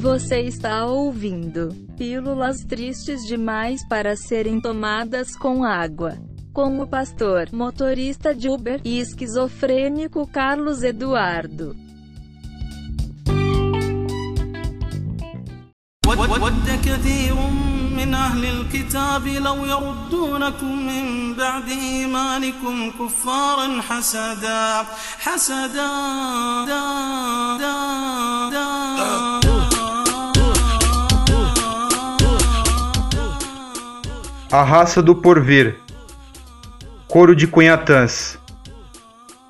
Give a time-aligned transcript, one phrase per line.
[0.00, 6.18] Você está ouvindo Pílulas Tristes Demais para Serem Tomadas com Água.
[6.52, 11.76] Com o pastor, motorista de Uber e esquizofrênico Carlos Eduardo.
[16.06, 17.34] ود كثير
[17.96, 24.86] من أهل الكتاب لو يردونكم من بعد إيمانكم كفارا حسدا
[25.18, 25.88] حسدا
[26.66, 26.82] دا
[27.58, 28.49] دا
[34.51, 35.77] A raça do porvir.
[37.07, 38.37] Coro de cunhatãs.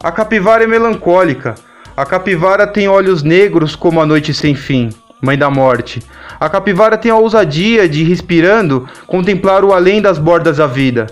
[0.00, 1.56] A capivara é melancólica.
[1.96, 4.90] A capivara tem olhos negros como a noite sem fim,
[5.20, 6.00] mãe da morte.
[6.38, 11.08] A capivara tem a ousadia de, respirando, contemplar o além das bordas da vida.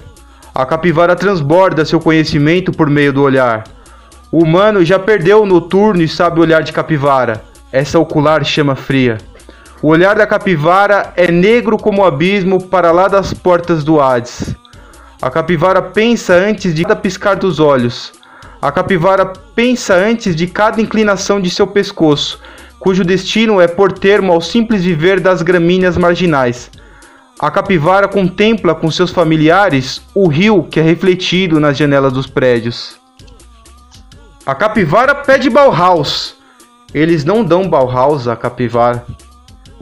[0.54, 3.64] A capivara transborda seu conhecimento por meio do olhar.
[4.30, 7.42] O humano já perdeu o noturno e sabe olhar de capivara.
[7.73, 9.18] Essa ocular chama fria.
[9.83, 14.55] O olhar da capivara é negro como o abismo para lá das portas do Hades.
[15.21, 18.13] A capivara pensa antes de cada piscar dos olhos.
[18.60, 22.38] A capivara pensa antes de cada inclinação de seu pescoço,
[22.79, 26.71] cujo destino é por termo ao simples viver das gramíneas marginais.
[27.41, 33.01] A capivara contempla com seus familiares o rio que é refletido nas janelas dos prédios.
[34.47, 36.37] A capivara pede Bauhaus.
[36.95, 39.05] Eles não dão Bauhaus à capivara.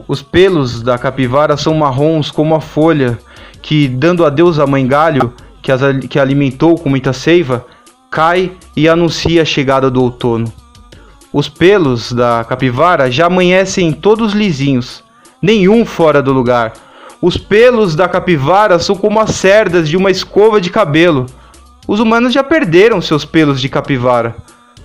[0.07, 3.19] Os pelos da capivara são marrons como a folha
[3.61, 7.65] que, dando adeus à mãe galho, que, as, que alimentou com muita seiva,
[8.09, 10.51] cai e anuncia a chegada do outono.
[11.31, 15.03] Os pelos da capivara já amanhecem todos lisinhos,
[15.41, 16.73] nenhum fora do lugar.
[17.21, 21.25] Os pelos da capivara são como as cerdas de uma escova de cabelo.
[21.87, 24.35] Os humanos já perderam seus pelos de capivara.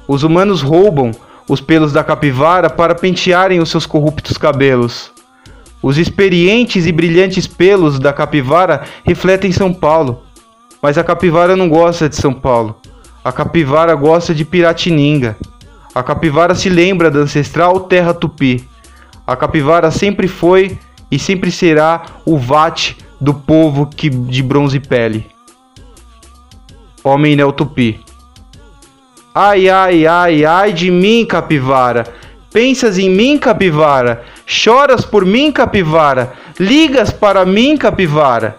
[0.07, 1.11] Os humanos roubam
[1.49, 5.11] os pelos da capivara para pentearem os seus corruptos cabelos.
[5.83, 10.23] Os experientes e brilhantes pelos da capivara refletem São Paulo,
[10.83, 12.77] mas a capivara não gosta de São Paulo.
[13.25, 15.37] A capivara gosta de Piratininga.
[15.95, 18.69] A capivara se lembra da ancestral terra tupi.
[19.27, 20.79] A capivara sempre foi
[21.11, 25.27] e sempre será o vate do povo que de bronze pele.
[27.03, 28.01] Homem Tupi.
[29.39, 32.07] Ai, ai, ai, ai de mim, capivara.
[32.51, 34.25] Pensas em mim, capivara?
[34.47, 36.33] Choras por mim, capivara?
[36.59, 38.57] Ligas para mim, capivara?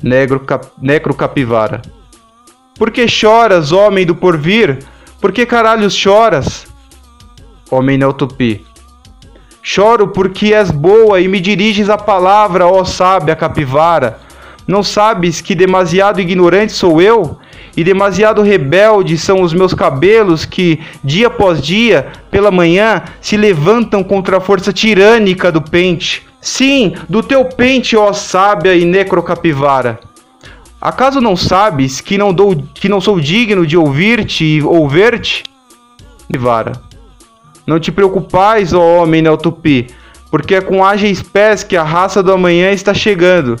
[0.00, 1.82] Negro, cap, necro capivara.
[2.78, 4.78] Por que choras, homem do porvir?
[5.20, 6.68] Por que caralhos choras?
[7.68, 8.64] Homem Tupi.
[9.60, 14.20] Choro porque és boa e me diriges a palavra, ó sábia capivara.
[14.68, 17.40] Não sabes que demasiado ignorante sou eu?
[17.76, 24.02] E demasiado rebelde são os meus cabelos que, dia após dia, pela manhã, se levantam
[24.04, 26.22] contra a força tirânica do pente.
[26.40, 29.98] Sim, do teu pente, ó sábia e necrocapivara.
[30.80, 35.44] Acaso não sabes que não, dou, que não sou digno de ouvir-te e ouvir-te?
[36.34, 36.72] Capivara.
[37.66, 39.86] Não te preocupais, ó homem Neltupi,
[40.30, 43.56] porque é com ágeis pés que a raça do amanhã está chegando.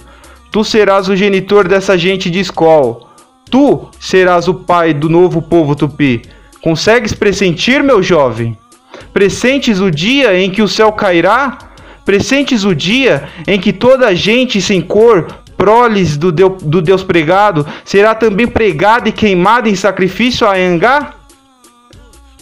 [0.50, 3.03] Tu serás o genitor dessa gente de escola.
[3.54, 6.22] Tu serás o pai do novo povo tupi.
[6.60, 8.58] Consegues pressentir, meu jovem?
[9.12, 11.58] Presentes o dia em que o céu cairá?
[12.04, 17.04] Presentes o dia em que toda a gente sem cor, proles do, Deus, do Deus
[17.04, 21.14] pregado, será também pregada e queimada em sacrifício a Angá?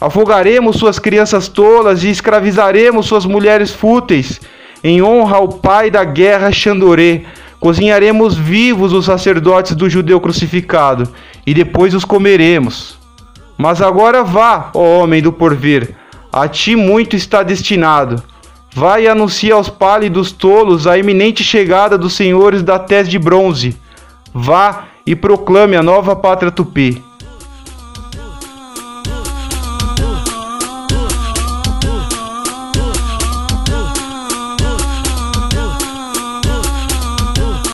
[0.00, 4.40] Afogaremos suas crianças tolas e escravizaremos suas mulheres fúteis,
[4.82, 7.26] em honra ao pai da guerra Xandorê,
[7.62, 11.08] Cozinharemos vivos os sacerdotes do judeu crucificado,
[11.46, 12.98] e depois os comeremos.
[13.56, 15.94] Mas agora vá, ó homem do porvir,
[16.32, 18.20] a ti muito está destinado.
[18.74, 23.76] Vai e anuncia aos pálidos tolos a iminente chegada dos senhores da tez de bronze.
[24.34, 27.00] Vá e proclame a nova pátria tupi.